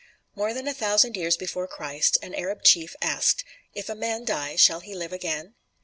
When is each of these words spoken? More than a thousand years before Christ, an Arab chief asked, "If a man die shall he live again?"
More 0.33 0.51
than 0.51 0.67
a 0.67 0.73
thousand 0.73 1.15
years 1.15 1.37
before 1.37 1.67
Christ, 1.67 2.17
an 2.23 2.33
Arab 2.33 2.63
chief 2.63 2.95
asked, 3.03 3.43
"If 3.75 3.87
a 3.87 3.93
man 3.93 4.25
die 4.25 4.55
shall 4.55 4.79
he 4.79 4.95
live 4.95 5.13
again?" 5.13 5.53